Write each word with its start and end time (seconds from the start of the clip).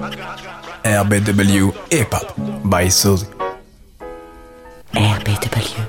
RBW 0.00 1.92
Hip 1.92 2.08
Hop 2.12 2.34
by 2.70 2.88
Suzy. 2.88 3.26
RBW. 4.92 5.84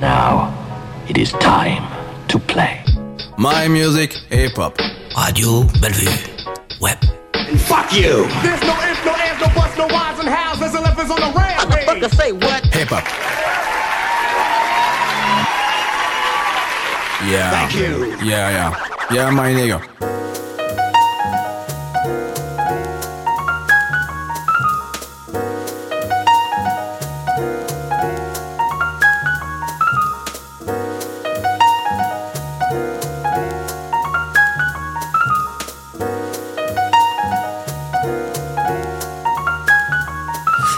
Now, 0.00 0.52
it 1.08 1.16
is 1.16 1.32
time 1.32 1.82
to 2.28 2.38
play. 2.38 2.84
My 3.38 3.68
music, 3.68 4.12
hip 4.28 4.56
hop. 4.56 4.76
Radio 5.16 5.62
Bellevue. 5.80 6.10
Web. 6.80 6.98
And 7.32 7.58
Fuck 7.58 7.94
you! 7.94 8.26
There's 8.42 8.60
no 8.60 8.76
ifs, 8.84 9.04
no 9.04 9.14
ands, 9.14 9.40
no 9.40 9.48
buts, 9.54 9.78
no 9.78 9.86
whys 9.86 10.18
and 10.18 10.28
hows. 10.28 10.60
There's 10.60 10.74
elephants 10.74 11.10
on 11.10 11.20
the 11.20 11.32
rampage. 11.38 11.86
Fucker 11.86 12.14
say 12.14 12.32
what? 12.32 12.66
Hip 12.74 12.88
hop. 12.88 13.04
Yeah. 17.30 17.50
Thank 17.50 17.74
you. 17.76 18.10
Yeah, 18.22 18.50
yeah. 18.50 18.88
Yeah, 19.10 19.30
my 19.30 19.52
nigga. 19.52 20.23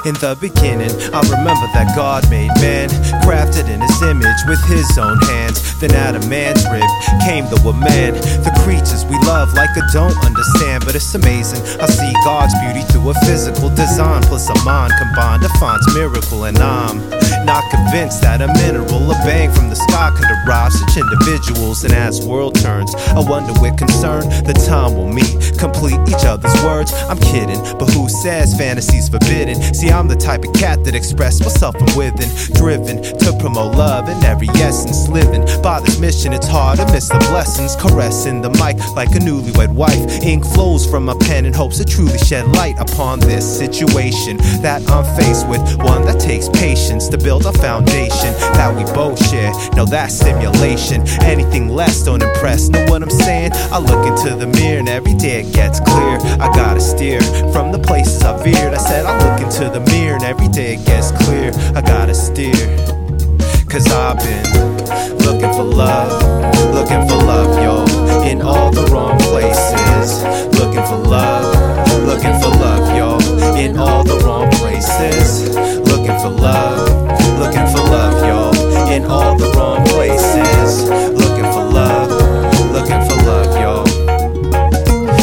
In 0.06 0.15
the 0.23 0.38
beginning, 0.38 0.95
I 1.10 1.19
remember 1.34 1.66
that 1.74 1.91
God 1.98 2.23
made 2.30 2.55
man, 2.62 2.87
crafted 3.27 3.66
in 3.66 3.83
his 3.83 3.98
image 4.06 4.38
with 4.47 4.62
his 4.70 4.87
own 4.95 5.19
hands. 5.34 5.59
Then 5.83 5.98
out 5.98 6.14
of 6.14 6.23
man's 6.30 6.62
rib 6.70 6.87
came 7.27 7.42
the 7.51 7.59
woman. 7.66 8.14
The 8.47 8.55
creatures 8.62 9.02
we 9.02 9.19
love 9.27 9.50
like 9.59 9.74
I 9.74 9.83
don't 9.91 10.14
understand, 10.23 10.87
but 10.87 10.95
it's 10.95 11.11
amazing. 11.11 11.59
I 11.83 11.91
see 11.91 12.14
God's 12.23 12.55
beauty 12.62 12.87
through 12.87 13.11
a 13.11 13.14
physical 13.27 13.66
design, 13.74 14.23
plus 14.30 14.47
a 14.47 14.55
mind 14.62 14.95
combined 14.95 15.42
defines 15.42 15.83
miracle, 15.91 16.47
and 16.47 16.55
I'm 16.62 17.03
not 17.42 17.66
convinced 17.75 18.22
that 18.22 18.38
a 18.42 18.48
mineral, 18.62 19.11
a 19.11 19.19
bang 19.27 19.50
from 19.50 19.70
the 19.70 19.77
sky 19.77 20.14
could 20.14 20.31
arrive 20.47 20.70
such 20.70 21.03
individuals. 21.03 21.83
And 21.83 21.91
as 21.92 22.22
world 22.22 22.55
turns, 22.62 22.94
I 23.11 23.19
wonder 23.27 23.50
with 23.59 23.75
concern 23.75 24.22
the 24.47 24.55
time 24.55 24.94
will 24.94 25.11
meet, 25.11 25.59
complete 25.59 25.98
each 26.06 26.22
other's 26.22 26.55
words. 26.62 26.94
I'm 27.11 27.19
kidding, 27.19 27.59
but 27.75 27.91
who 27.91 28.09
says 28.09 28.55
fantasy's 28.55 29.09
forbidden? 29.09 29.59
See, 29.75 29.95
I'm 29.97 30.08
the 30.08 30.14
type 30.14 30.44
of 30.44 30.52
cat 30.52 30.84
that 30.84 30.94
express 30.94 31.41
myself 31.41 31.75
from 31.78 31.89
within, 31.97 32.28
driven 32.52 33.02
to 33.02 33.33
promote 33.41 33.75
love 33.77 34.11
in 34.11 34.22
every 34.25 34.48
essence, 34.61 35.08
living 35.08 35.42
by 35.62 35.80
this 35.80 35.98
mission. 35.98 36.34
It's 36.34 36.47
hard 36.47 36.78
to 36.78 36.92
miss 36.92 37.08
the 37.08 37.19
blessings, 37.30 37.75
caressing 37.77 38.42
the 38.42 38.50
mic 38.50 38.77
like 38.94 39.08
a 39.16 39.20
newlywed 39.25 39.72
wife. 39.72 40.22
Ink 40.22 40.44
flows 40.44 40.84
from 40.84 41.06
my 41.06 41.16
pen 41.20 41.47
in 41.47 41.55
hopes 41.55 41.78
to 41.78 41.84
truly 41.86 42.19
shed 42.19 42.47
light 42.48 42.78
upon 42.78 43.20
this 43.20 43.44
situation 43.47 44.36
that 44.61 44.84
I'm 44.91 45.05
faced 45.16 45.48
with. 45.48 45.62
One 45.78 46.05
that 46.05 46.20
takes 46.20 46.50
patience 46.50 47.08
to 47.08 47.16
build 47.16 47.47
a 47.47 47.53
foundation 47.55 48.36
that 48.53 48.77
we 48.77 48.84
both 48.92 49.16
share. 49.31 49.53
No, 49.77 49.86
that's 49.86 50.14
stimulation. 50.14 51.08
Anything 51.22 51.70
less 51.70 52.03
don't 52.03 52.22
impress. 52.22 52.69
Know 52.69 52.84
what 52.91 53.03
I'm 53.03 53.08
saying? 53.08 53.53
I 53.72 53.78
look 53.78 54.05
into 54.06 54.36
the 54.36 54.47
mirror 54.47 54.81
and 54.81 54.91
every 54.91 55.14
day 55.14 55.41
it 55.41 55.55
gets 55.55 55.81
clear. 55.81 56.19
I 56.36 56.53
gotta 56.55 56.83
steer 56.83 57.22
from 57.50 57.72
the 57.72 57.78
places 57.78 58.22
I 58.22 58.36
veered. 58.44 58.75
I 58.75 58.78
said 58.78 59.06
I 59.06 59.16
look 59.25 59.41
into 59.41 59.70
the 59.70 59.86
mirror 59.91 60.17
and 60.17 60.25
every 60.25 60.48
day 60.48 60.75
it 60.75 60.87
gets 60.87 61.12
clear. 61.25 61.53
I 61.75 61.81
gotta 61.81 62.15
steer. 62.15 62.55
Cause 63.69 63.87
I've 63.93 64.17
been 64.19 64.47
looking 65.27 65.53
for 65.53 65.65
love, 65.65 66.23
looking 66.73 67.06
for 67.09 67.17
love, 67.17 67.53
yo, 67.61 67.84
in 68.25 68.41
all 68.41 68.70
the 68.70 68.87
wrong 68.87 69.19
places. 69.19 70.23
Looking 70.59 70.84
for 70.84 70.97
love, 70.97 71.45
looking 72.06 72.33
for 72.41 72.48
love, 72.56 72.97
yo, 72.97 73.19
in 73.59 73.77
all 73.77 74.03
the 74.03 74.19
wrong 74.25 74.48
places. 74.53 75.55
Looking 75.91 76.19
for 76.21 76.31
love, 76.31 76.89
looking 77.39 77.67
for 77.67 77.83
love, 77.91 78.25
yo, 78.25 78.89
in 78.91 79.05
all 79.05 79.37
the 79.37 79.50
wrong 79.59 79.84
places. 79.89 80.89
Looking 80.89 81.50
for 81.53 81.65
love, 81.65 82.10
looking 82.72 83.03
for 83.05 83.16
love, 83.27 83.60
yo. 83.60 83.84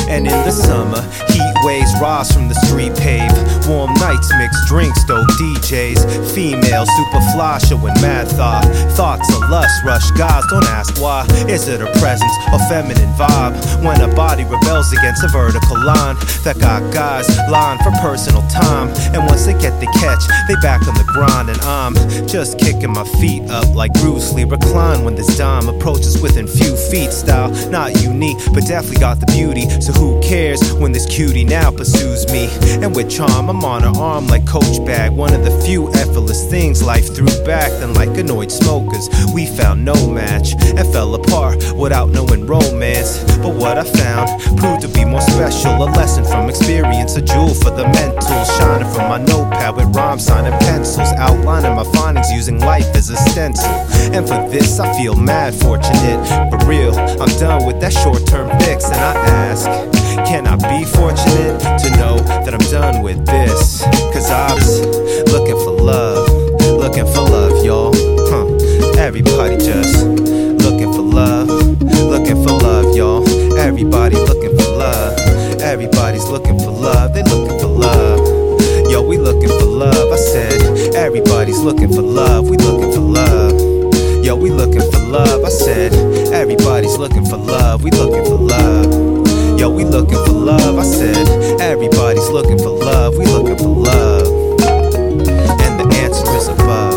And 0.09 0.27
in 0.27 0.39
the 0.45 0.51
summer, 0.51 1.01
heat 1.31 1.53
waves 1.63 1.91
rise 1.99 2.31
from 2.31 2.49
the 2.49 2.55
street 2.67 2.93
pave. 2.97 3.32
Warm 3.67 3.93
nights, 3.95 4.29
mixed 4.37 4.67
drinks, 4.67 5.03
dope 5.05 5.27
DJs. 5.39 6.33
Female, 6.35 6.85
super 6.85 7.21
fly, 7.33 7.57
showing 7.59 7.93
mad 8.01 8.27
thought. 8.27 8.65
Thoughts 8.91 9.33
of 9.33 9.49
lust 9.49 9.83
rush 9.85 10.11
guys, 10.11 10.43
don't 10.49 10.65
ask 10.65 11.01
why. 11.01 11.25
Is 11.47 11.67
it 11.67 11.81
a 11.81 11.87
presence 11.99 12.31
or 12.51 12.59
feminine 12.67 13.11
vibe? 13.13 13.55
When 13.83 14.01
a 14.01 14.13
body 14.13 14.43
rebels 14.43 14.91
against 14.91 15.23
a 15.23 15.29
vertical 15.29 15.77
line 15.85 16.15
that 16.43 16.59
got 16.59 16.81
guys 16.93 17.27
lying 17.49 17.79
for 17.79 17.91
personal 18.01 18.41
time. 18.49 18.89
And 19.15 19.25
once 19.27 19.45
they 19.45 19.53
get 19.53 19.79
the 19.79 19.87
catch, 19.99 20.23
they 20.47 20.55
back 20.61 20.85
on 20.87 20.95
the 20.95 21.07
grind. 21.07 21.49
And 21.49 21.59
I'm 21.61 21.95
just 22.27 22.59
kicking 22.59 22.91
my 22.91 23.05
feet 23.21 23.49
up 23.49 23.73
like 23.73 23.93
Bruce 23.93 24.33
Lee. 24.33 24.43
Recline 24.43 25.03
when 25.03 25.15
this 25.15 25.37
dime 25.37 25.69
approaches 25.69 26.21
within 26.21 26.47
few 26.47 26.75
feet. 26.75 27.11
Style 27.11 27.49
not 27.69 28.01
unique, 28.01 28.37
but 28.53 28.65
definitely 28.67 28.99
got 28.99 29.19
the 29.19 29.25
beauty. 29.27 29.69
So 29.79 29.93
who 29.93 30.21
cares 30.21 30.73
when 30.73 30.91
this 30.91 31.05
cutie 31.05 31.45
now 31.45 31.71
pursues 31.71 32.27
me? 32.31 32.49
And 32.83 32.95
with 32.95 33.09
charm, 33.09 33.49
I'm 33.49 33.62
on 33.63 33.81
her 33.83 34.01
arm 34.01 34.27
like 34.27 34.45
Coach 34.47 34.85
Bag. 34.85 35.11
One 35.11 35.33
of 35.33 35.43
the 35.43 35.61
few 35.61 35.89
effortless 35.93 36.49
things 36.49 36.83
life 36.83 37.15
threw 37.15 37.27
back. 37.45 37.71
Then, 37.79 37.93
like 37.93 38.17
annoyed 38.17 38.51
smokers, 38.51 39.09
we 39.33 39.45
found 39.45 39.83
no 39.85 39.95
match 40.09 40.53
and 40.53 40.85
fell 40.91 41.15
apart 41.15 41.63
without 41.75 42.09
knowing 42.09 42.45
romance. 42.45 43.23
But 43.37 43.55
what 43.55 43.77
I 43.77 43.83
found 43.83 44.41
proved 44.57 44.81
to 44.81 44.87
be 44.87 45.05
more 45.05 45.21
special. 45.21 45.71
A 45.83 45.87
lesson 45.95 46.23
from 46.25 46.49
experience, 46.49 47.15
a 47.15 47.21
jewel 47.21 47.53
for 47.53 47.71
the 47.71 47.83
mental. 47.83 48.43
Shining 48.57 48.91
from 48.93 49.09
my 49.09 49.17
notepad 49.17 49.75
with 49.75 49.95
rhymes, 49.95 50.25
signing 50.25 50.57
pencils. 50.59 51.09
Outlining 51.17 51.75
my 51.75 51.85
findings 51.93 52.31
using 52.31 52.59
life 52.59 52.87
as 52.95 53.09
a 53.09 53.17
stencil. 53.29 53.71
And 54.13 54.27
for 54.27 54.47
this, 54.49 54.79
I 54.79 54.91
feel 54.97 55.15
mad 55.15 55.53
fortunate. 55.53 56.19
But 56.51 56.65
real, 56.65 56.93
I'm 56.97 57.29
done 57.39 57.65
with 57.65 57.79
that 57.81 57.93
short 57.93 58.25
term 58.27 58.49
fix. 58.59 58.85
And 58.85 58.99
I 58.99 59.13
ask, 59.13 60.02
can 60.25 60.47
I 60.47 60.55
be 60.55 60.85
fortunate 60.85 61.59
to 61.79 61.89
know 61.97 62.17
that 62.19 62.53
I'm 62.53 62.67
done 62.71 63.01
with 63.01 63.25
this? 63.25 63.83
Cause 64.13 64.29
I 64.29 64.53
was 64.53 64.81
looking 65.31 65.55
for 65.55 65.71
love, 65.71 66.29
looking 66.61 67.05
for 67.05 67.21
love, 67.21 67.65
y'all. 67.65 67.93
Huh. 68.29 68.99
Everybody 68.99 69.57
just 69.57 70.05
looking 70.05 70.91
for 70.93 71.01
love, 71.01 71.47
looking 71.47 72.41
for 72.43 72.51
love, 72.51 72.95
y'all. 72.95 73.27
Everybody 73.57 74.15
looking 74.15 74.55
for 74.57 74.71
love. 74.77 75.17
Everybody's 75.61 76.25
looking 76.25 76.59
for 76.59 76.71
love, 76.71 77.13
they 77.13 77.23
looking 77.23 77.59
for 77.59 77.67
love. 77.67 78.19
Yo, 78.91 79.01
we 79.01 79.17
looking 79.17 79.49
for 79.49 79.65
love. 79.65 80.11
I 80.11 80.17
said, 80.17 80.95
everybody's 80.95 81.59
looking 81.59 81.91
for 81.91 82.01
love, 82.01 82.49
we 82.49 82.57
looking 82.57 82.91
for 82.91 82.99
love. 82.99 83.53
Yo, 84.23 84.35
we 84.35 84.51
looking 84.51 84.91
for 84.91 84.99
love. 84.99 85.43
I 85.43 85.49
said, 85.49 85.93
everybody's 86.33 86.97
looking 86.97 87.25
for 87.25 87.37
love, 87.37 87.83
we 87.83 87.91
looking 87.91 88.25
for 88.25 88.35
love. 88.35 89.12
Yo, 89.63 89.69
we 89.69 89.85
looking 89.85 90.17
for 90.25 90.33
love. 90.33 90.77
I 90.77 90.83
said, 90.83 91.61
everybody's 91.61 92.27
looking 92.27 92.57
for 92.57 92.71
love, 92.71 93.17
we 93.17 93.23
looking 93.23 93.57
for 93.57 93.69
love. 93.69 94.27
And 95.61 95.79
the 95.79 95.87
answer 95.99 96.29
is 96.35 96.49
above. 96.49 96.92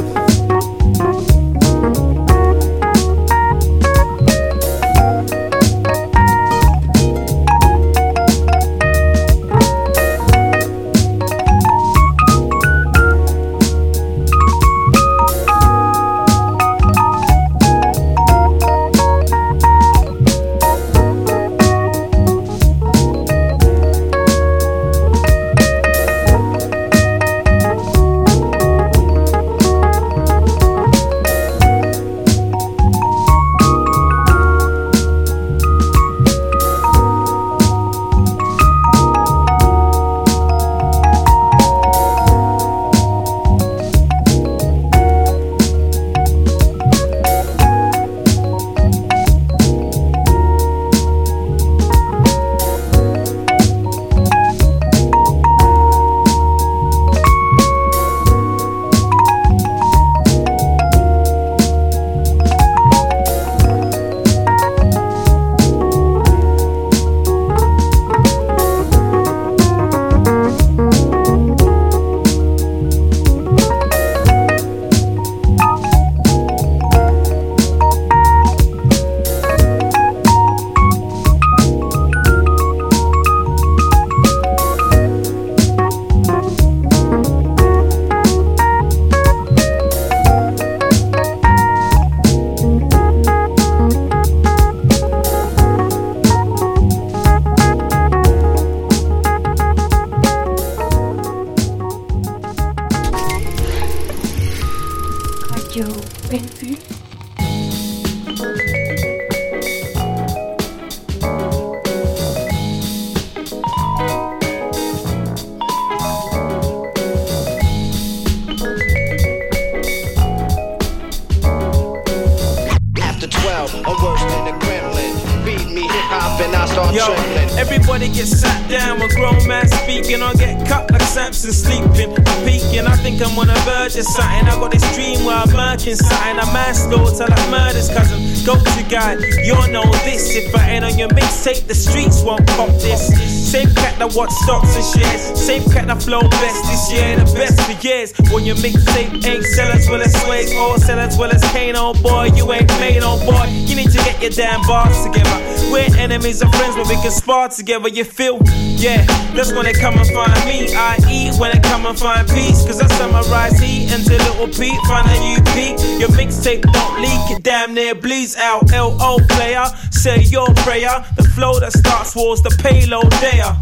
Down 128.68 128.98
when 128.98 129.08
grown 129.10 129.46
man 129.46 129.68
speaking. 129.68 130.22
I 130.22 130.32
get 130.34 130.66
cut 130.66 130.90
like 130.90 131.02
Samson 131.02 131.52
sleeping. 131.52 132.16
I'm 132.16 132.44
peeking, 132.44 132.86
I 132.86 132.96
think 132.96 133.20
I'm 133.20 133.38
on 133.38 133.50
a 133.50 133.58
verge 133.68 133.96
of 133.96 134.04
something. 134.04 134.48
I 134.48 134.56
got 134.56 134.70
this 134.70 134.86
dream 134.94 135.24
where 135.24 135.36
I'm 135.36 135.48
murking 135.48 135.96
something. 135.96 136.38
I'm 136.38 136.52
manslaughter 136.52 137.26
like 137.28 137.50
murders, 137.50 137.88
cousin. 137.88 138.20
Go 138.46 138.54
to 138.56 138.82
guy, 138.88 139.16
you'll 139.44 139.68
know 139.68 139.84
this. 140.04 140.34
If 140.34 140.54
I 140.54 140.70
ain't 140.70 140.84
on 140.84 140.98
your 140.98 141.08
mixtape, 141.08 141.66
the 141.66 141.74
streets 141.74 142.22
won't 142.22 142.46
pop 142.56 142.70
this. 142.80 143.35
Same 143.56 143.74
cat 143.74 143.98
that 143.98 144.14
watch 144.14 144.30
stocks 144.44 144.76
and 144.76 144.84
shares. 144.84 145.40
Same 145.40 145.64
cat 145.72 145.86
that 145.86 146.02
flow 146.02 146.20
best 146.20 146.60
this 146.68 146.92
year, 146.92 147.16
the 147.16 147.24
best 147.32 147.56
for 147.64 147.72
years. 147.80 148.12
When 148.30 148.44
your 148.44 148.56
mixtape 148.56 149.24
ain't 149.24 149.44
sell 149.44 149.72
as 149.72 149.88
well 149.88 150.02
as 150.02 150.12
Sways 150.12 150.52
or 150.52 150.76
sell 150.76 150.98
as 150.98 151.16
well 151.16 151.32
as 151.32 151.40
Kane, 151.52 151.74
oh 151.74 151.94
boy, 151.94 152.28
you 152.36 152.52
ain't 152.52 152.68
made, 152.80 153.00
oh 153.02 153.16
boy. 153.24 153.48
You 153.48 153.74
need 153.76 153.90
to 153.92 153.98
get 154.04 154.20
your 154.20 154.32
damn 154.32 154.60
bars 154.68 155.02
together. 155.02 155.40
We're 155.72 155.88
enemies 155.96 156.42
or 156.42 156.52
friends, 156.52 156.76
but 156.76 156.86
we 156.86 156.96
can 156.96 157.10
spar 157.10 157.48
together. 157.48 157.88
You 157.88 158.04
feel? 158.04 158.42
Yeah, 158.76 159.06
that's 159.32 159.52
when 159.52 159.64
they 159.64 159.72
come 159.72 159.96
and 159.96 160.08
find 160.12 160.36
me. 160.44 160.76
I 160.76 161.00
eat 161.08 161.40
when 161.40 161.52
they 161.52 161.60
come 161.60 161.86
and 161.86 161.98
find 161.98 162.28
peace. 162.28 162.60
Cause 162.66 162.82
I 162.82 162.88
summarize 162.88 163.58
heat 163.58 163.90
into 163.90 164.20
little 164.20 164.48
Pete. 164.48 164.76
Find 164.84 165.08
a 165.08 165.16
UP. 165.32 165.56
Your 165.98 166.10
mixtape 166.12 166.60
don't 166.60 167.00
leak, 167.00 167.24
it 167.32 167.42
damn 167.42 167.72
near 167.72 167.94
bleeds 167.94 168.36
out. 168.36 168.70
LO 168.70 169.16
player, 169.30 169.64
say 169.90 170.20
your 170.28 170.52
prayer. 170.60 171.02
The 171.16 171.25
flow 171.36 171.60
that 171.60 171.72
starts 171.72 172.16
wars, 172.16 172.40
the 172.40 172.48
payload 172.64 173.12
there. 173.20 173.52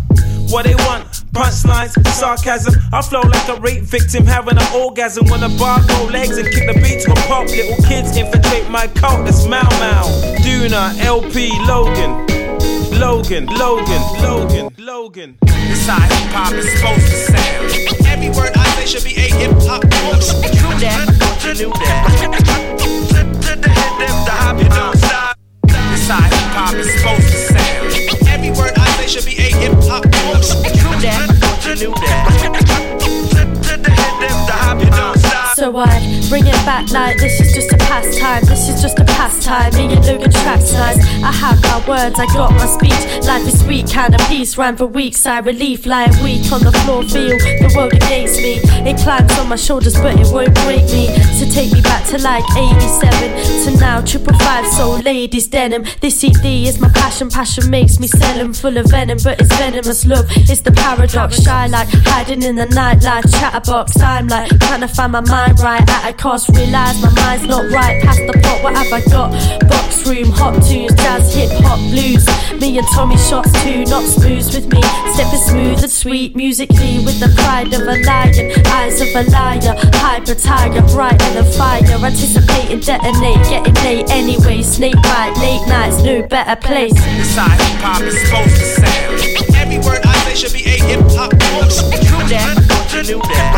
What 0.46 0.62
they 0.64 0.78
want, 0.86 1.10
punchlines, 1.34 1.90
sarcasm. 2.14 2.72
I 2.92 3.02
flow 3.02 3.22
like 3.26 3.48
a 3.48 3.58
rape 3.58 3.82
victim 3.82 4.24
having 4.24 4.56
an 4.56 4.70
orgasm 4.72 5.26
when 5.26 5.40
the 5.40 5.50
bar 5.58 5.82
go 5.88 6.06
legs 6.06 6.38
and 6.38 6.46
kick 6.46 6.70
the 6.70 6.78
beat 6.78 7.02
to 7.02 7.10
a 7.10 7.18
pop. 7.26 7.50
Little 7.50 7.82
kids 7.90 8.16
infiltrate 8.16 8.70
my 8.70 8.86
cult, 8.86 9.26
that's 9.26 9.44
Mau 9.50 9.66
Mau. 9.82 10.06
Duna, 10.46 10.94
LP, 11.02 11.50
Logan. 11.66 12.22
Logan, 12.94 13.46
Logan, 13.58 14.02
Logan, 14.22 14.70
Logan. 14.78 15.36
This 15.42 15.88
how 15.88 15.98
hip 15.98 16.30
hop 16.30 16.52
is 16.54 16.70
supposed 16.78 17.10
to 17.10 17.18
sound. 17.26 18.06
Every 18.06 18.30
word 18.30 18.54
I 18.54 18.64
say 18.78 18.86
should 18.86 19.02
be 19.02 19.18
a 19.18 19.26
hip 19.34 19.50
hop 19.66 19.82
quote. 19.82 20.22
True 20.62 20.78
that, 20.78 21.10
you 21.42 21.66
knew 21.66 21.72
that. 21.82 22.06
The 23.10 23.68
head, 23.68 23.98
the 23.98 24.30
hop, 24.30 24.62
you 24.62 24.68
don't 24.70 24.96
stop. 24.96 25.36
This 25.66 26.06
how 26.06 26.22
hip 26.22 26.54
hop 26.54 26.74
is 26.74 26.86
supposed 26.94 27.32
to 27.32 27.36
sound. 27.36 27.53
Should 29.08 29.26
be 29.26 29.36
a 29.36 29.54
hip 29.54 29.72
hop. 29.82 30.02
True 30.02 30.96
that, 31.00 31.66
you 31.66 31.88
knew 31.88 31.94
that. 31.94 32.43
So 35.54 35.76
I 35.76 35.86
bring 36.28 36.48
it 36.48 36.60
back 36.66 36.90
like 36.90 37.16
this 37.18 37.40
is 37.40 37.54
just 37.54 37.72
a 37.72 37.76
pastime. 37.76 38.44
This 38.44 38.68
is 38.68 38.82
just 38.82 38.98
a 38.98 39.04
pastime. 39.04 39.72
Me 39.76 39.94
and 39.94 40.04
Logan 40.04 40.32
tracks 40.32 40.72
nice. 40.72 40.98
I 41.22 41.30
have 41.30 41.62
my 41.62 41.78
words, 41.86 42.18
I 42.18 42.26
got 42.34 42.50
my 42.50 42.66
speech. 42.66 43.24
Life 43.24 43.46
is 43.46 43.60
sweet, 43.60 43.88
kind 43.88 44.16
of 44.16 44.20
peace. 44.26 44.58
Rhyme 44.58 44.76
for 44.76 44.86
weeks, 44.86 45.24
I 45.26 45.38
relief. 45.38 45.86
Lying 45.86 46.10
weak 46.24 46.50
on 46.50 46.60
the 46.64 46.72
floor, 46.82 47.04
feel 47.04 47.38
the 47.38 47.72
world 47.76 47.92
against 47.92 48.40
me. 48.42 48.54
It 48.82 48.98
climbs 48.98 49.38
on 49.38 49.48
my 49.48 49.54
shoulders, 49.54 49.94
but 49.94 50.18
it 50.18 50.26
won't 50.32 50.54
break 50.66 50.82
me. 50.90 51.14
So 51.38 51.46
take 51.46 51.72
me 51.72 51.80
back 51.82 52.04
to 52.08 52.18
like 52.18 52.44
87 52.56 53.74
to 53.74 53.80
now. 53.80 54.00
Triple 54.00 54.36
five, 54.40 54.66
soul 54.66 54.98
ladies, 55.02 55.46
denim. 55.46 55.84
This 56.00 56.18
CD 56.18 56.66
is 56.66 56.80
my 56.80 56.88
passion. 56.88 57.30
Passion 57.30 57.70
makes 57.70 58.00
me 58.00 58.08
sell 58.08 58.40
'em. 58.40 58.54
Full 58.54 58.76
of 58.76 58.90
venom, 58.90 59.18
but 59.22 59.40
it's 59.40 59.54
venomous 59.54 60.04
love. 60.04 60.26
It's 60.30 60.62
the 60.62 60.72
paradox. 60.72 61.40
Shy 61.40 61.68
like 61.68 61.88
hiding 62.06 62.42
in 62.42 62.56
the 62.56 62.66
nightlife. 62.66 63.30
Chatterbox. 63.38 64.00
I'm 64.00 64.26
like 64.26 64.50
trying 64.58 64.80
to 64.80 64.88
find 64.88 65.12
my 65.12 65.20
mind 65.20 65.43
right 65.52 65.82
at 65.88 66.10
a 66.10 66.12
cost. 66.12 66.48
Realize 66.50 67.00
my 67.02 67.12
mind's 67.14 67.46
not 67.46 67.70
right. 67.70 68.02
Past 68.02 68.20
the 68.26 68.32
pot, 68.42 68.62
what 68.62 68.76
have 68.76 68.92
I 68.92 69.00
got? 69.10 69.30
Box 69.68 70.06
room, 70.06 70.30
hot 70.30 70.62
tunes, 70.62 70.94
jazz, 70.94 71.34
hip 71.34 71.50
hop, 71.64 71.78
blues. 71.90 72.24
Me 72.60 72.78
and 72.78 72.86
Tommy 72.94 73.16
shots 73.16 73.52
too, 73.62 73.84
not 73.84 74.04
smooth 74.04 74.46
with 74.54 74.66
me. 74.72 74.80
Stepping 75.14 75.40
smooth 75.40 75.82
and 75.82 75.90
sweet 75.90 76.36
musically 76.36 77.04
with 77.04 77.18
the 77.20 77.32
pride 77.42 77.72
of 77.72 77.82
a 77.82 77.96
lion, 78.04 78.52
eyes 78.66 79.00
of 79.00 79.08
a 79.14 79.22
liar. 79.30 79.74
Hyper 80.00 80.34
tiger, 80.34 80.82
brighter 80.94 81.30
than 81.34 81.44
fire. 81.52 81.82
Anticipating 82.04 82.80
detonate, 82.80 83.42
getting 83.48 83.74
late 83.84 84.10
anyway. 84.10 84.62
Snake 84.62 85.00
bite, 85.02 85.34
late 85.40 85.66
nights, 85.68 86.02
no 86.02 86.22
better 86.26 86.56
place. 86.56 86.94
This 86.94 87.36
how 87.36 87.48
hip 87.48 87.80
hop 87.80 88.02
is 88.02 88.16
supposed 88.22 88.56
to 88.56 88.66
sound. 88.80 89.54
Every 89.56 89.78
word 89.78 90.00
I 90.04 90.14
say 90.24 90.34
should 90.34 90.52
be 90.52 90.64
a 90.64 90.76
hip 90.78 91.00
hop 91.12 91.30
quote. 91.30 91.72
True 92.04 92.24
that, 92.28 92.56
thought 92.68 92.92
you 92.92 93.16
knew 93.16 93.22
that. 93.22 93.53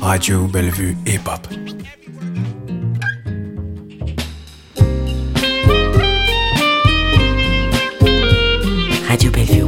Radio 0.00 0.46
Bellevue 0.46 0.96
Hip 1.06 1.26
Hop. 1.26 1.48
Radio 9.08 9.30
Bellevue 9.30 9.67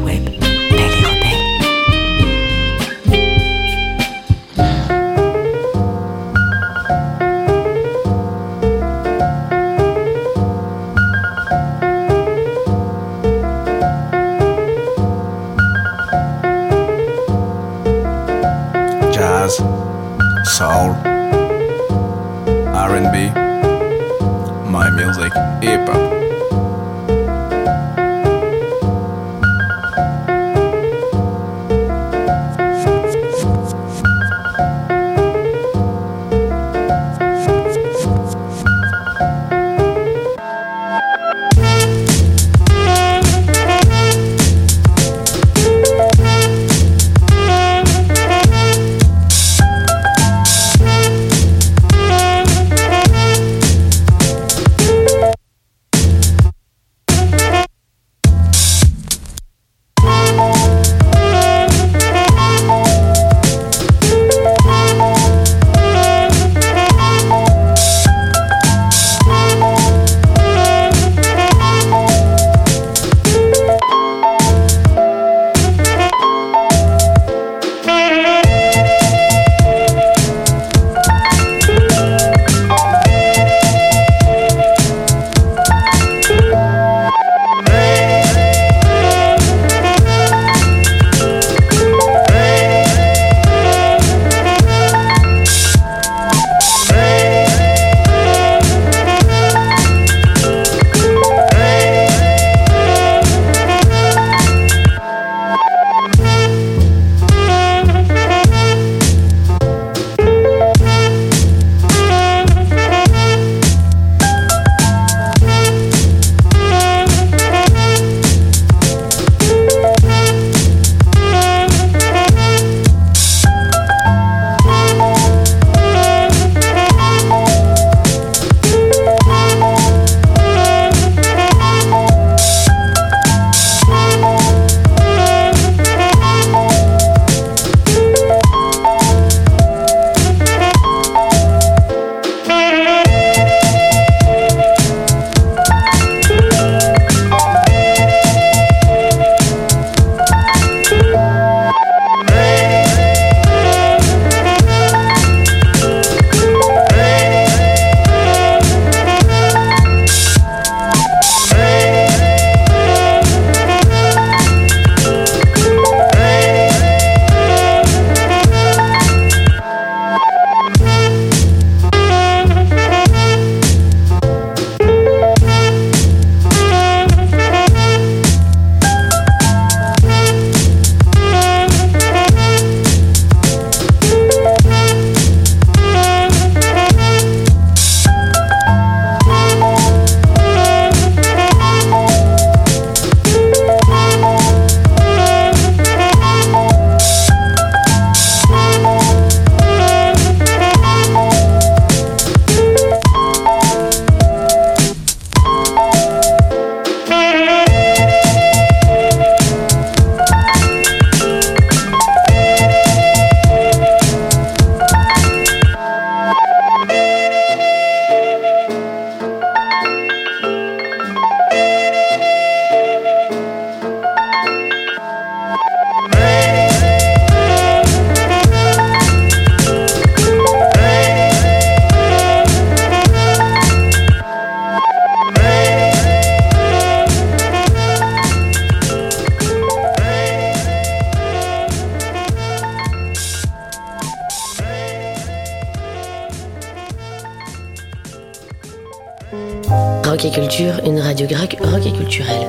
Rock 250.20 250.36
et 250.36 250.38
Culture, 250.38 250.74
une 250.84 251.00
radio 251.00 251.26
grecque 251.26 251.56
rock 251.62 251.86
et 251.86 251.92
culturelle. 251.92 252.46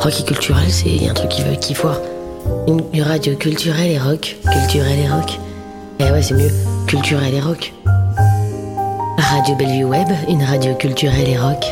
Rock 0.00 0.20
et 0.20 0.22
culturel, 0.22 0.70
c'est 0.70 1.08
un 1.08 1.14
truc 1.14 1.30
qui 1.30 1.42
veut 1.42 1.56
qui 1.56 1.72
foire. 1.72 1.98
Une, 2.68 2.82
une, 2.92 3.02
radio 3.02 3.34
culturelle 3.36 3.90
et 3.90 3.98
rock. 3.98 4.36
Culturelle 4.52 4.98
et 4.98 5.08
rock. 5.08 5.38
Eh 5.98 6.10
ouais, 6.10 6.20
c'est 6.20 6.34
mieux. 6.34 6.50
Culturelle 6.86 7.32
et 7.32 7.40
rock. 7.40 7.72
Radio 9.16 9.54
Bellevue 9.54 9.84
Web, 9.84 10.08
une 10.28 10.42
radio 10.42 10.74
culturelle 10.74 11.26
et 11.26 11.38
rock. 11.38 11.64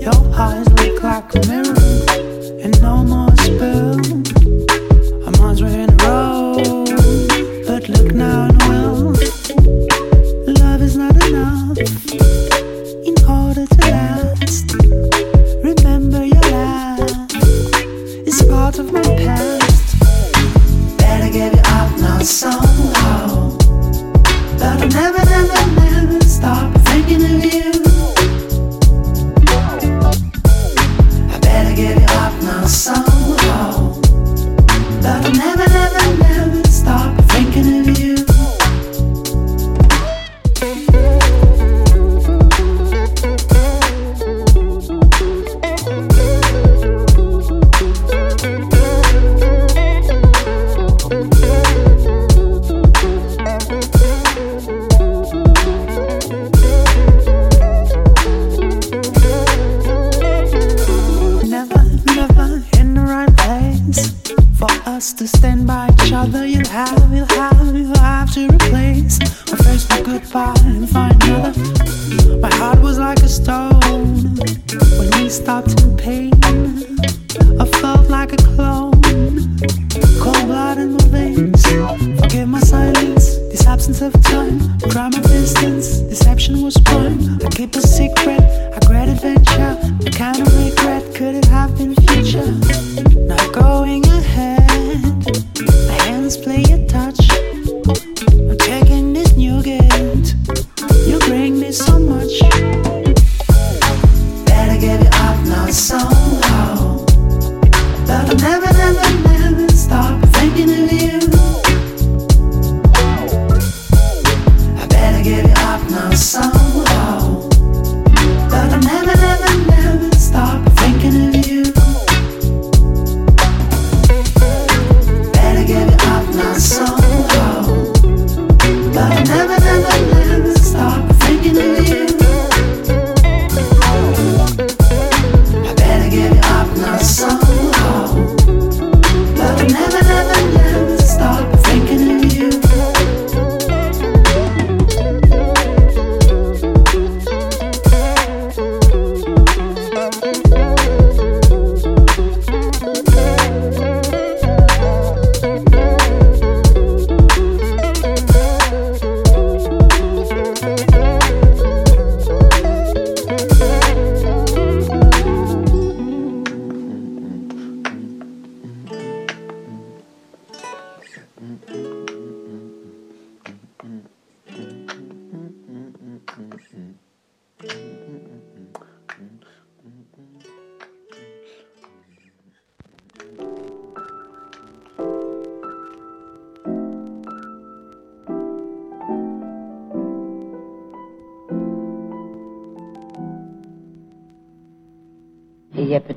Your 0.00 0.34
eyes 0.34 0.68
look 0.72 1.02
like 1.02 1.34
a 1.34 1.46
mirror. 1.48 1.69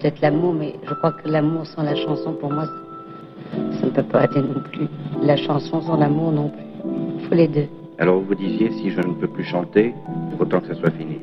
peut-être 0.03 0.21
l'amour, 0.21 0.53
mais 0.53 0.75
je 0.85 0.93
crois 0.95 1.13
que 1.13 1.29
l'amour 1.29 1.65
sans 1.65 1.83
la 1.83 1.95
chanson, 1.95 2.33
pour 2.33 2.51
moi, 2.51 2.65
ça 3.79 3.85
ne 3.85 3.91
peut 3.91 4.03
pas 4.03 4.21
aller 4.21 4.41
non 4.41 4.61
plus. 4.71 4.87
La 5.21 5.37
chanson 5.37 5.81
sans 5.81 5.95
l'amour 5.95 6.31
non 6.33 6.49
plus. 6.49 6.91
Il 7.19 7.25
faut 7.25 7.35
les 7.35 7.47
deux. 7.47 7.67
Alors 7.99 8.19
vous 8.19 8.35
disiez, 8.35 8.69
si 8.71 8.89
je 8.89 8.99
ne 8.99 9.13
peux 9.13 9.27
plus 9.27 9.45
chanter, 9.45 9.93
autant 10.39 10.59
que 10.59 10.67
ça 10.67 10.75
soit 10.75 10.91
fini 10.91 11.19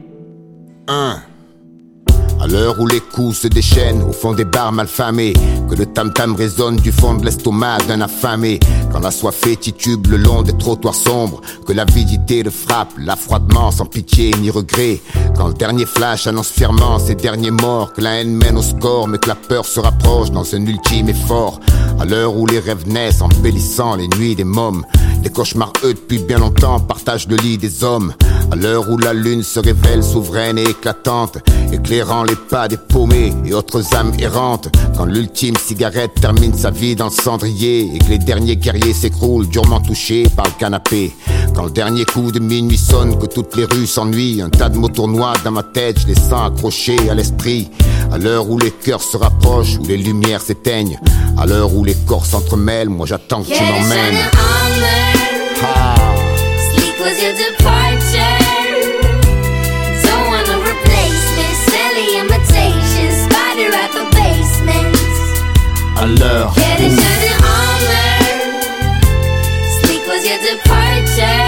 l'heure 2.50 2.80
où 2.80 2.86
les 2.86 3.00
coups 3.00 3.38
se 3.38 3.48
déchaînent 3.48 4.02
au 4.02 4.12
fond 4.12 4.32
des 4.32 4.44
bars 4.44 4.72
malfamés, 4.72 5.32
que 5.68 5.74
le 5.76 5.86
tam-tam 5.86 6.34
résonne 6.34 6.76
du 6.76 6.90
fond 6.90 7.14
de 7.14 7.24
l'estomac 7.24 7.78
d'un 7.86 8.00
affamé, 8.00 8.58
quand 8.92 9.00
la 9.00 9.10
soif 9.10 9.40
titube 9.60 10.08
le 10.08 10.16
long 10.16 10.42
des 10.42 10.56
trottoirs 10.56 10.94
sombres, 10.94 11.40
que 11.66 11.72
l'avidité 11.72 12.42
le 12.42 12.50
frappe, 12.50 12.92
l'affroidement 12.98 13.70
sans 13.70 13.86
pitié 13.86 14.34
ni 14.40 14.50
regret, 14.50 15.00
quand 15.36 15.48
le 15.48 15.54
dernier 15.54 15.86
flash 15.86 16.26
annonce 16.26 16.50
fièrement 16.50 16.98
ses 16.98 17.14
derniers 17.14 17.52
morts, 17.52 17.92
que 17.92 18.00
la 18.00 18.20
haine 18.20 18.34
mène 18.34 18.58
au 18.58 18.62
score, 18.62 19.06
mais 19.06 19.18
que 19.18 19.28
la 19.28 19.36
peur 19.36 19.64
se 19.64 19.78
rapproche 19.78 20.30
dans 20.30 20.54
un 20.54 20.66
ultime 20.66 21.08
effort, 21.08 21.60
à 22.00 22.04
l'heure 22.04 22.36
où 22.36 22.46
les 22.46 22.58
rêves 22.58 22.88
naissent, 22.88 23.22
embellissant 23.22 23.94
les 23.94 24.08
nuits 24.08 24.34
des 24.34 24.44
mômes, 24.44 24.84
les 25.22 25.30
cauchemars 25.30 25.72
eux 25.84 25.94
depuis 25.94 26.18
bien 26.18 26.38
longtemps 26.38 26.80
partagent 26.80 27.28
le 27.28 27.36
lit 27.36 27.58
des 27.58 27.84
hommes, 27.84 28.12
à 28.50 28.56
l'heure 28.56 28.90
où 28.90 28.98
la 28.98 29.12
lune 29.12 29.42
se 29.42 29.60
révèle 29.60 30.02
souveraine 30.02 30.58
et 30.58 30.70
éclatante, 30.70 31.38
éclairant 31.72 32.24
les 32.24 32.36
pas 32.36 32.68
des 32.68 32.76
paumés 32.76 33.32
et 33.44 33.54
autres 33.54 33.94
âmes 33.94 34.12
errantes, 34.18 34.68
quand 34.96 35.04
l'ultime 35.04 35.56
cigarette 35.56 36.12
termine 36.20 36.54
sa 36.54 36.70
vie 36.70 36.96
dans 36.96 37.06
le 37.06 37.10
cendrier 37.10 37.94
et 37.94 37.98
que 37.98 38.08
les 38.08 38.18
derniers 38.18 38.56
guerriers 38.56 38.92
s'écroulent 38.92 39.48
durement 39.48 39.80
touchés 39.80 40.24
par 40.36 40.46
le 40.46 40.52
canapé, 40.58 41.14
quand 41.54 41.64
le 41.64 41.70
dernier 41.70 42.04
coup 42.04 42.32
de 42.32 42.40
minuit 42.40 42.76
sonne, 42.76 43.18
que 43.18 43.26
toutes 43.26 43.56
les 43.56 43.64
rues 43.64 43.86
s'ennuient, 43.86 44.42
un 44.42 44.50
tas 44.50 44.68
de 44.68 44.76
mots 44.76 44.88
tournois 44.88 45.34
dans 45.44 45.52
ma 45.52 45.62
tête, 45.62 46.00
je 46.00 46.08
les 46.08 46.14
sens 46.14 46.52
accrochés 46.52 47.08
à 47.08 47.14
l'esprit, 47.14 47.70
à 48.12 48.18
l'heure 48.18 48.50
où 48.50 48.58
les 48.58 48.72
cœurs 48.72 49.02
se 49.02 49.16
rapprochent, 49.16 49.78
où 49.78 49.86
les 49.86 49.96
lumières 49.96 50.40
s'éteignent, 50.42 50.98
à 51.38 51.46
l'heure 51.46 51.74
où 51.74 51.84
les 51.84 51.94
corps 51.94 52.26
s'entremêlent, 52.26 52.88
moi 52.88 53.06
j'attends 53.06 53.42
que 53.42 53.52
tu 53.52 53.62
m'emmènes. 53.62 54.18
Ah. 55.62 55.94
À 66.00 66.06
l'heure 66.06 66.52
Get 66.56 66.80
it 66.80 66.92
où 66.92 66.96
done 66.96 67.24
in 67.28 67.36
armor. 67.58 68.20
Sleep 69.80 70.02
was 70.10 70.22
your 70.28 70.40
departure. 70.50 71.44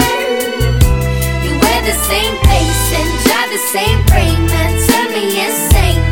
You 1.45 1.53
wear 1.62 1.81
the 1.91 1.97
same 2.11 2.35
pace 2.49 2.87
and 2.99 3.09
drive 3.25 3.51
the 3.57 3.62
same 3.73 3.99
frame 4.09 4.43
turn 4.87 5.09
me 5.15 5.25
insane 5.47 6.03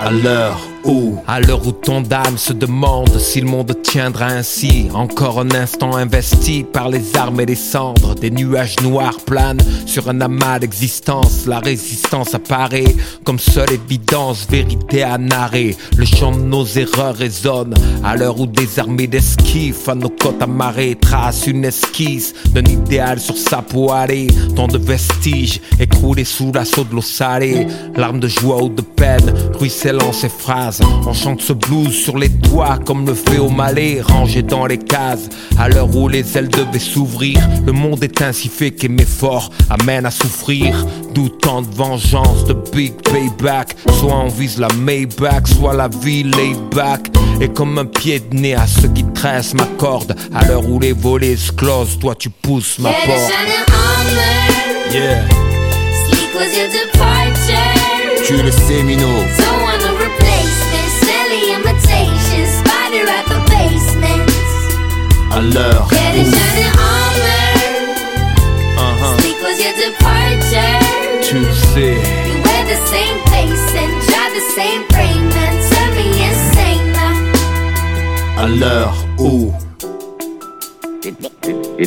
à 0.00 0.10
l'heure 0.10 0.60
À 1.26 1.40
l'heure 1.40 1.66
où 1.66 1.72
ton 1.72 2.02
âme 2.10 2.38
se 2.38 2.54
demande 2.54 3.18
si 3.18 3.42
le 3.42 3.46
monde 3.46 3.76
tiendra 3.82 4.24
ainsi, 4.28 4.88
encore 4.94 5.38
un 5.38 5.50
instant 5.50 5.94
investi 5.94 6.64
par 6.64 6.88
les 6.88 7.14
armes 7.14 7.40
et 7.40 7.46
les 7.46 7.54
cendres, 7.54 8.14
des 8.14 8.30
nuages 8.30 8.80
noirs 8.82 9.18
planent 9.26 9.60
sur 9.84 10.08
un 10.08 10.22
amas 10.22 10.58
d'existence. 10.58 11.44
La 11.46 11.58
résistance 11.58 12.34
apparaît 12.34 12.96
comme 13.24 13.38
seule 13.38 13.70
évidence, 13.72 14.46
vérité 14.48 15.02
à 15.02 15.18
narrer. 15.18 15.76
Le 15.98 16.06
chant 16.06 16.32
de 16.32 16.40
nos 16.40 16.64
erreurs 16.64 17.16
résonne 17.16 17.74
à 18.02 18.16
l'heure 18.16 18.40
où 18.40 18.46
des 18.46 18.78
armées 18.78 19.08
d'esquifs 19.08 19.90
à 19.90 19.94
nos 19.94 20.08
côtes 20.08 20.40
amarrées 20.40 20.96
tracent 20.98 21.48
une 21.48 21.66
esquisse 21.66 22.32
d'un 22.54 22.64
idéal 22.64 23.20
sur 23.20 23.36
sa 23.36 23.60
poêlée. 23.60 24.28
Tant 24.56 24.68
de 24.68 24.78
vestiges 24.78 25.60
écroulés 25.78 26.24
sous 26.24 26.50
l'assaut 26.50 26.84
de 26.84 26.94
l'eau 26.94 27.02
salée, 27.02 27.66
larmes 27.94 28.20
de 28.20 28.28
joie 28.28 28.62
ou 28.62 28.70
de 28.70 28.80
peine 28.80 29.34
ruisselant 29.52 30.14
ces 30.14 30.30
phrases. 30.30 30.77
On 31.06 31.12
chante 31.12 31.40
ce 31.40 31.52
blues 31.52 31.92
sur 31.92 32.18
les 32.18 32.30
toits 32.30 32.78
comme 32.84 33.06
le 33.06 33.14
fait 33.14 33.38
au 33.38 33.48
malais, 33.48 34.00
rangé 34.00 34.42
dans 34.42 34.66
les 34.66 34.78
cases. 34.78 35.28
À 35.58 35.68
l'heure 35.68 35.94
où 35.94 36.08
les 36.08 36.36
ailes 36.36 36.48
devaient 36.48 36.78
s'ouvrir, 36.78 37.38
le 37.66 37.72
monde 37.72 38.02
est 38.04 38.22
ainsi 38.22 38.48
fait 38.48 38.70
qu'aimer 38.70 39.04
fort 39.06 39.50
amène 39.70 40.06
à 40.06 40.10
souffrir. 40.10 40.86
D'où 41.14 41.28
tant 41.28 41.62
de 41.62 41.74
vengeance, 41.74 42.44
de 42.44 42.54
big 42.72 42.92
payback. 43.02 43.76
Soit 43.98 44.14
on 44.14 44.28
vise 44.28 44.58
la 44.58 44.68
Maybach, 44.74 45.46
soit 45.46 45.74
la 45.74 45.88
vie 45.88 46.24
laid 46.24 46.56
back. 46.74 47.08
Et 47.40 47.48
comme 47.48 47.78
un 47.78 47.86
pied 47.86 48.20
de 48.20 48.36
nez 48.36 48.54
à 48.54 48.66
ceux 48.66 48.88
qui 48.88 49.04
tressent 49.14 49.54
ma 49.54 49.66
corde. 49.78 50.14
À 50.34 50.46
l'heure 50.46 50.68
où 50.68 50.78
les 50.78 50.92
volets 50.92 51.36
se 51.36 51.52
closent, 51.52 51.98
toi 51.98 52.14
tu 52.14 52.30
pousses 52.30 52.78
ma 52.78 52.90
porte. 52.90 53.32
Yeah. 54.92 55.28
Sleep 56.06 56.34
was 56.34 56.56
your 56.56 56.68
departure. 56.68 57.78
tu 58.28 58.42
le 58.42 58.50
sais 58.50 58.82
Mino 58.82 59.06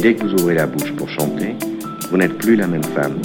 dès 0.02 0.16
que 0.16 0.24
vous 0.26 0.34
ouvrez 0.42 0.56
la 0.56 0.66
bouche 0.66 0.92
pour 0.94 1.08
chanter, 1.10 1.56
vous 2.10 2.18
n'êtes 2.18 2.38
plus 2.38 2.56
la 2.56 2.66
même 2.68 2.84
femme. 2.84 3.22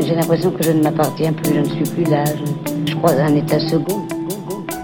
J'ai 0.00 0.14
l'impression 0.14 0.50
que 0.50 0.62
je 0.62 0.70
ne 0.72 0.82
m'appartiens 0.82 1.32
plus, 1.32 1.54
je 1.54 1.60
ne 1.60 1.64
suis 1.66 1.94
plus 1.94 2.04
là. 2.04 2.24
Je, 2.24 2.90
je 2.90 2.96
crois 2.96 3.12
à 3.12 3.24
un 3.26 3.36
état 3.36 3.58
second. 3.60 4.06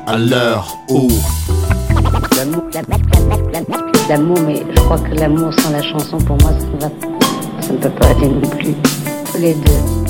à 0.07 0.19
l'heure 0.19 0.77
où 0.91 1.09
L'amour, 2.37 2.65
l'amour, 4.09 4.39
mais 4.47 4.63
je 4.75 4.81
crois 4.83 4.99
que 4.99 5.15
l'amour 5.15 5.53
sans 5.55 5.71
la 5.71 5.83
chanson, 5.83 6.19
pour 6.19 6.37
moi, 6.43 6.51
ça 6.59 6.67
ne, 6.67 6.81
va, 6.81 6.91
ça 7.61 7.73
ne 7.73 7.79
peut 7.79 7.91
pas 7.91 8.09
aller 8.09 8.29
non 8.29 8.49
plus. 8.49 8.75
Les 9.39 9.55
deux. 9.55 10.02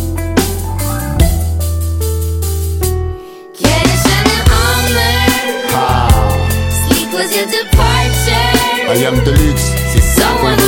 I 8.95 9.05
am 9.07 9.15
Deluxe 9.25 9.73
c'est 9.91 10.03
Don't 10.21 10.37
qu'on 10.39 10.49
want 10.49 10.57
no. 10.57 10.63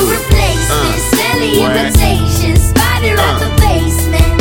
Silly 1.12 1.58
Ouais. 1.60 1.92
Spider 2.56 3.16
at 3.18 3.38
the 3.38 3.50
basement. 3.60 4.40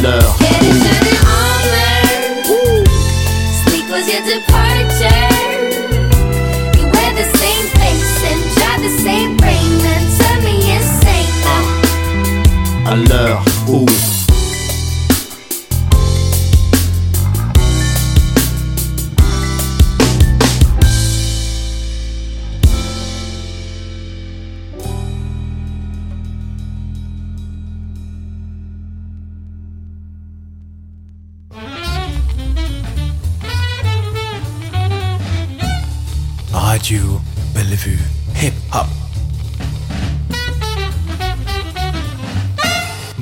l'heure 0.00 0.36
Get 0.38 0.62
it 0.62 0.76
done 0.84 1.06
in 1.10 1.18
armor. 1.26 2.06
Sleep 3.66 3.86
was 3.90 4.06
your 4.06 4.22
departure. 4.22 5.26
You 6.78 6.84
wear 6.86 7.12
the 7.14 7.26
same 7.36 7.66
face 7.80 8.14
and 8.30 8.40
drive 8.54 8.80
the 8.80 8.94
same 9.02 9.36
turn 10.18 10.38
me 10.44 10.54
insane 10.76 11.34
now. 11.42 12.92
à 12.92 12.94
l'heure 12.94 13.42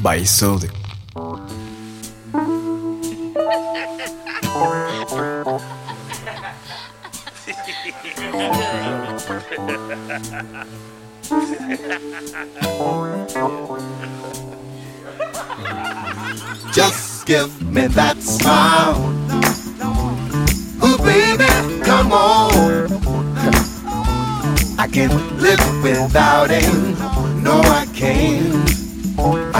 by 0.02 0.20
Soldic. 0.20 0.70
Just 16.72 17.26
give 17.26 17.62
me 17.62 17.86
that 17.88 18.16
smile. 18.22 18.96
Ooh, 20.82 20.96
baby, 20.98 21.82
come 21.84 22.12
on. 22.12 22.88
I 24.78 24.88
can't 24.88 25.12
live 25.40 25.82
without 25.82 26.50
it. 26.50 26.64
No, 27.42 27.60
I 27.60 27.86
can't. 27.94 28.49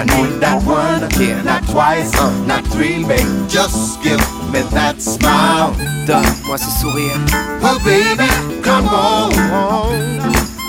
I 0.01 0.05
need 0.05 0.41
that 0.41 0.65
one, 0.65 1.45
not 1.45 1.63
twice, 1.69 2.15
uh. 2.15 2.47
not 2.47 2.67
three, 2.69 3.05
babe. 3.05 3.21
Just 3.51 4.03
give 4.03 4.19
me 4.51 4.63
that 4.73 5.03
smile. 5.03 5.75
Donne-moi 6.07 6.57
ce 6.57 6.71
sourire. 6.81 7.21
Oh, 7.61 7.79
baby, 7.85 8.63
come 8.63 8.89
on. 8.89 9.29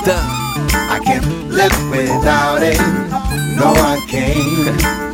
Donne. 0.03 0.27
I 0.91 0.99
can't 1.05 1.25
live 1.49 1.71
without 1.89 2.61
it. 2.61 2.77
No, 3.55 3.71
I 3.71 4.03
can't. 4.09 5.10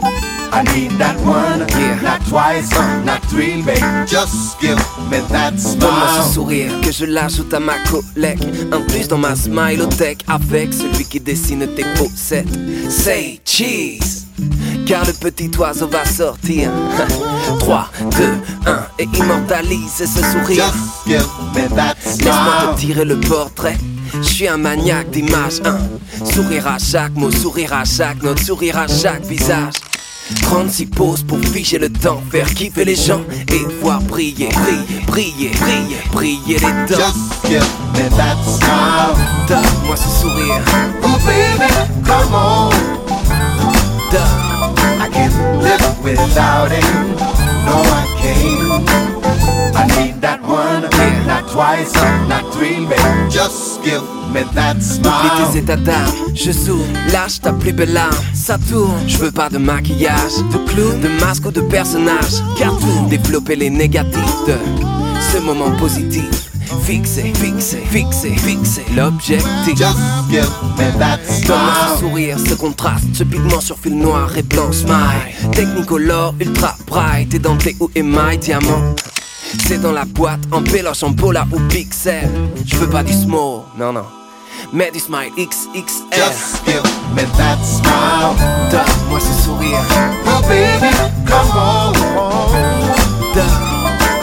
I 0.51 0.63
need 0.75 0.91
that 0.97 1.15
one, 1.25 1.59
not 2.01 2.21
twice, 2.27 2.69
not 3.05 3.21
three, 3.29 3.61
babe. 3.61 4.07
Just 4.07 4.59
give 4.59 4.77
me 5.09 5.19
that 5.29 5.51
Donne-moi 5.79 6.07
ce 6.07 6.21
smile. 6.21 6.33
sourire 6.33 6.71
que 6.81 6.91
je 6.91 7.05
l'ajoute 7.05 7.53
à 7.53 7.59
ma 7.59 7.77
collecte. 7.89 8.45
Un 8.71 8.81
plus 8.81 9.07
dans 9.07 9.17
ma 9.17 9.35
smilothèque 9.35 10.23
avec 10.27 10.73
celui 10.73 11.05
qui 11.05 11.19
dessine 11.19 11.67
tes 11.75 11.83
faussettes. 11.95 12.47
Say 12.89 13.39
cheese. 13.45 14.25
car 14.85 15.05
le 15.05 15.13
petit 15.13 15.51
oiseau 15.59 15.87
va 15.87 16.05
sortir. 16.05 16.71
3, 17.59 17.89
2, 18.17 18.23
1 18.65 18.87
et 18.99 19.07
immortalise 19.17 19.91
ce 19.97 20.05
sourire. 20.05 20.63
Laisse-moi 21.05 22.73
te 22.73 22.79
tirer 22.79 23.05
le 23.05 23.19
portrait. 23.19 23.77
Je 24.21 24.27
suis 24.27 24.47
un 24.47 24.57
maniaque 24.57 25.09
d'image, 25.11 25.61
un 25.65 25.77
sourire 26.25 26.67
à 26.67 26.77
chaque 26.79 27.13
mot, 27.15 27.29
sourire 27.31 27.73
à 27.73 27.83
chaque 27.83 28.23
note, 28.23 28.39
sourire 28.39 28.77
à 28.77 28.87
chaque 28.87 29.25
visage. 29.25 29.73
36 30.41 30.85
poses 30.87 31.23
pour 31.23 31.39
figer 31.39 31.79
le 31.79 31.89
temps, 31.89 32.21
faire 32.31 32.47
kiffer 32.53 32.85
les 32.85 32.95
gens 32.95 33.21
et 33.49 33.65
voir 33.81 34.01
briller, 34.01 34.49
briller, 34.49 35.05
briller, 35.07 35.51
briller, 35.59 36.01
briller 36.11 36.59
les 36.59 36.59
dents. 36.59 36.97
Just 36.97 37.45
give 37.45 37.63
me 37.93 38.09
that 38.17 38.37
smile. 38.43 39.15
Donne-moi 39.47 39.95
ce 39.95 40.21
sourire. 40.21 40.61
Oh 41.03 41.17
baby, 41.25 41.71
come 42.05 42.33
on. 42.33 42.69
Donne. 44.11 44.47
I 44.99 45.09
can't 45.11 45.33
live 45.61 46.03
without 46.03 46.71
it. 46.71 46.83
No, 47.65 47.81
I 47.81 48.05
can't. 48.21 49.07
I 49.75 49.85
need 49.99 50.21
that 50.21 50.41
one, 50.41 50.83
twice, 51.57 51.93
not 52.29 52.51
three, 52.53 52.85
baby. 52.85 53.29
Just 53.29 53.81
give 53.83 54.03
me 54.31 54.43
that 54.53 54.75
Oublie 54.75 54.83
smile. 54.83 55.51
tes 55.51 55.59
états 55.59 55.75
d'âme, 55.75 56.11
je 56.35 56.51
s'ouvre, 56.51 56.85
lâche 57.11 57.41
ta 57.41 57.51
plus 57.53 57.73
belle 57.73 57.97
arme, 57.97 58.15
ça 58.33 58.57
tourne. 58.69 59.01
Je 59.07 59.17
veux 59.17 59.31
pas 59.31 59.49
de 59.49 59.57
maquillage, 59.57 60.37
de 60.51 60.57
clown, 60.71 60.99
de 61.01 61.07
masque 61.19 61.45
ou 61.47 61.51
de 61.51 61.61
personnage. 61.61 62.35
Cartoon, 62.57 63.07
développer 63.09 63.55
les 63.55 63.69
négatifs 63.69 64.45
de 64.47 64.55
ce 65.31 65.39
moment 65.39 65.71
positif. 65.77 66.29
Fixer, 66.83 67.33
fixer, 67.35 67.81
fixer, 67.89 68.35
fixer 68.35 68.83
l'objectif. 68.95 69.75
Just 69.75 69.97
give 70.29 70.49
me 70.77 70.99
that 70.99 71.17
Donne-moi 71.47 71.73
ce 71.73 71.97
smile. 71.97 71.99
sourire, 71.99 72.37
ce 72.39 72.53
contraste, 72.53 73.05
ce 73.13 73.23
pigment 73.23 73.59
sur 73.61 73.77
fil 73.79 73.97
noir 73.97 74.29
et 74.37 74.43
blanc 74.43 74.71
smile. 74.71 75.51
Technicolor, 75.53 76.35
ultra 76.39 76.75
bright, 76.85 77.33
édenté 77.33 77.75
ou 77.79 77.89
émail, 77.95 78.37
diamant. 78.37 78.95
C'est 79.67 79.81
dans 79.81 79.91
la 79.91 80.05
boîte, 80.05 80.39
en 80.51 80.61
péloche, 80.61 81.03
en 81.03 81.13
pola 81.13 81.45
ou 81.51 81.59
pixel. 81.67 82.29
Je 82.65 82.75
veux 82.77 82.89
pas 82.89 83.03
du 83.03 83.13
small, 83.13 83.61
non, 83.77 83.93
non. 83.93 84.05
Mais 84.73 84.91
du 84.91 84.99
smile 84.99 85.31
XXL. 85.37 85.79
Just 86.11 86.65
give 86.65 86.83
me 87.15 87.23
that 87.37 87.57
smile. 87.63 88.35
Donne-moi 88.71 89.19
ce 89.19 89.43
sourire. 89.45 89.79
Oh 90.25 90.41
baby, 90.47 90.93
come 91.25 91.51
on. 91.57 91.93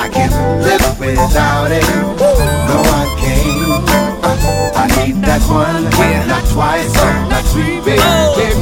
I 0.01 0.09
can't 0.13 0.33
live 0.63 0.99
without 1.01 1.71
it. 1.71 1.85
No, 2.69 2.83
I 2.83 3.07
can't. 3.21 3.45
I 4.77 5.07
need 5.07 5.23
that 5.25 5.43
one, 5.49 5.85
not 6.29 6.45
twice, 6.51 6.93
not 7.31 7.45
three, 7.53 7.81
baby. 7.81 8.03
baby, 8.37 8.54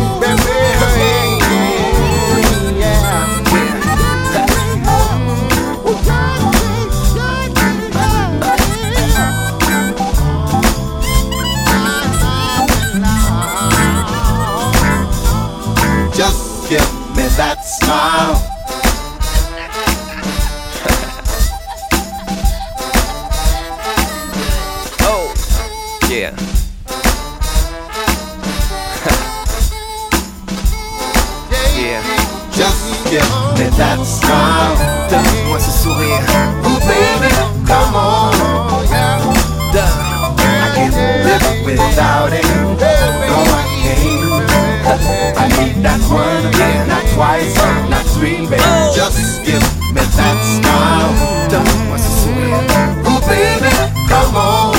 give 49.45 49.63
me 49.95 50.03
that 50.19 50.39
smile. 50.57 51.13
Donne-moi 51.51 51.99
ce 51.99 52.11
sourire. 52.23 52.61
Oh 53.05 53.21
baby, 53.29 53.73
come 54.09 54.37
on. 54.37 54.73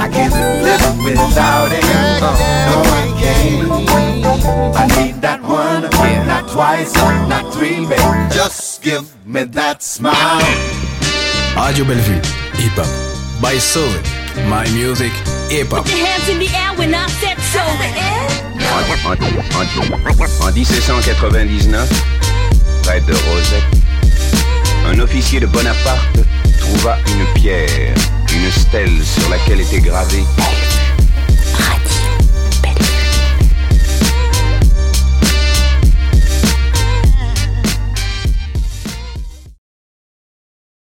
I 0.00 0.08
can't 0.12 0.34
live 0.64 1.04
without 1.04 1.70
it. 1.72 1.84
No, 2.20 2.30
I 3.00 3.06
can't. 3.20 3.70
I 4.76 4.86
need 5.02 5.20
that 5.22 5.40
one, 5.42 5.82
not 6.26 6.48
twice, 6.48 6.92
not 7.28 7.52
three, 7.52 7.86
baby. 7.86 8.02
Just 8.32 8.82
give 8.82 9.04
me 9.26 9.44
that 9.44 9.82
smile. 9.82 10.40
Radio 11.56 11.84
Bellevue, 11.84 12.20
hip 12.54 12.72
hop. 12.76 12.88
By 13.42 13.58
Soul, 13.58 13.88
my 14.48 14.64
music, 14.72 15.12
hip 15.50 15.70
hop. 15.70 15.84
Put 15.84 15.96
your 15.96 16.06
hands 16.06 16.28
in 16.28 16.38
the 16.38 16.48
air 16.54 16.72
when 16.76 16.94
I 16.94 17.06
said 17.20 17.38
so. 17.52 17.60
En, 17.60 17.92
en- 17.94 18.30
en 18.60 20.54
1799, 20.54 21.90
de 22.98 23.12
Rosette, 23.12 23.62
un 24.84 24.98
officier 24.98 25.38
de 25.38 25.46
Bonaparte 25.46 26.18
trouva 26.58 26.98
une 27.06 27.40
pierre, 27.40 27.94
une 28.34 28.50
stèle 28.50 29.04
sur 29.04 29.30
laquelle 29.30 29.60
était 29.60 29.78
gravé 29.78 30.24